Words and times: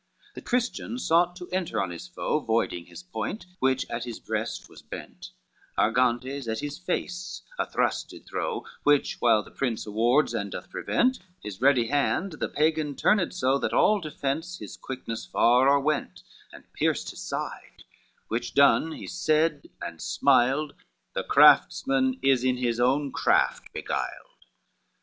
XIV 0.01 0.33
The 0.33 0.41
Christian 0.41 0.97
sought 0.97 1.35
to 1.35 1.47
enter 1.51 1.79
on 1.79 1.91
his 1.91 2.07
foe, 2.07 2.39
Voiding 2.39 2.87
his 2.87 3.03
point, 3.03 3.45
which 3.59 3.87
at 3.87 4.03
his 4.03 4.19
breast 4.19 4.67
was 4.67 4.81
bent; 4.81 5.29
Argantes 5.77 6.47
at 6.47 6.57
his 6.61 6.79
face 6.79 7.43
a 7.59 7.67
thrust 7.69 8.09
did 8.09 8.25
throw, 8.25 8.65
Which 8.81 9.17
while 9.21 9.43
the 9.43 9.51
Prince 9.51 9.85
awards 9.85 10.33
and 10.33 10.51
doth 10.51 10.71
prevent, 10.71 11.19
His 11.43 11.61
ready 11.61 11.89
hand 11.89 12.31
the 12.39 12.49
Pagan 12.49 12.95
turned 12.95 13.31
so, 13.35 13.59
That 13.59 13.73
all 13.73 13.99
defence 14.01 14.57
his 14.57 14.75
quickness 14.75 15.27
far 15.27 15.69
o'erwent, 15.69 16.23
And 16.51 16.63
pierced 16.73 17.11
his 17.11 17.21
side, 17.21 17.83
which 18.27 18.55
done, 18.55 18.93
he 18.93 19.05
said 19.05 19.69
and 19.83 20.01
smiled, 20.01 20.73
"The 21.13 21.23
craftsman 21.23 22.17
is 22.23 22.43
in 22.43 22.57
his 22.57 22.79
own 22.79 23.11
craft 23.11 23.71
beguiled." 23.71 24.45